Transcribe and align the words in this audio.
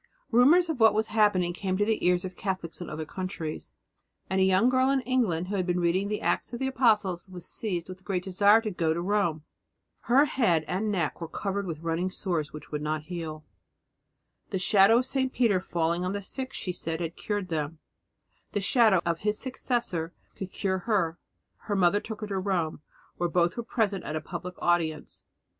Rumours 0.31 0.67
of 0.67 0.79
what 0.79 0.95
was 0.95 1.09
happening 1.09 1.53
came 1.53 1.77
to 1.77 1.85
the 1.85 2.03
ears 2.03 2.25
of 2.25 2.35
Catholics 2.35 2.81
in 2.81 2.89
other 2.89 3.05
countries, 3.05 3.69
and 4.31 4.41
a 4.41 4.43
young 4.43 4.67
girl 4.67 4.89
in 4.89 5.01
England 5.01 5.49
who 5.49 5.55
had 5.57 5.67
been 5.67 5.79
reading 5.79 6.07
the 6.07 6.21
Acts 6.21 6.51
of 6.51 6.57
the 6.59 6.65
Apostles 6.65 7.29
was 7.29 7.45
seized 7.45 7.87
with 7.87 8.01
a 8.01 8.03
great 8.03 8.23
desire 8.23 8.61
to 8.61 8.71
go 8.71 8.95
to 8.95 8.99
Rome. 9.03 9.43
Her 10.05 10.25
head 10.25 10.65
and 10.67 10.91
neck 10.91 11.21
were 11.21 11.27
covered 11.27 11.67
with 11.67 11.81
running 11.81 12.09
sores 12.09 12.51
which 12.51 12.71
would 12.71 12.81
not 12.81 13.03
heal. 13.03 13.45
The 14.49 14.57
shadow 14.57 14.97
of 14.97 15.05
St. 15.05 15.31
Peter 15.31 15.59
falling 15.59 16.03
on 16.03 16.13
the 16.13 16.23
sick, 16.23 16.51
she 16.51 16.73
said, 16.73 16.99
had 16.99 17.15
cured 17.15 17.49
them; 17.49 17.77
the 18.53 18.59
shadow 18.59 19.01
of 19.05 19.19
his 19.19 19.37
successor 19.37 20.15
would 20.39 20.51
cure 20.51 20.79
her. 20.79 21.19
Her 21.65 21.75
mother 21.75 21.99
took 21.99 22.21
her 22.21 22.27
to 22.27 22.39
Rome, 22.39 22.81
where 23.17 23.29
both 23.29 23.55
were 23.55 23.61
present 23.61 24.03
at 24.05 24.15
a 24.15 24.19
public 24.21 24.55
audience. 24.57 25.25